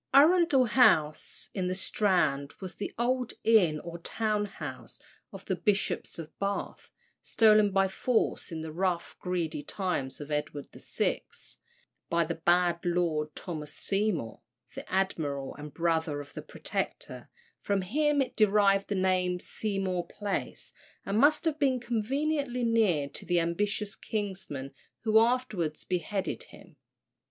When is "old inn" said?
2.97-3.79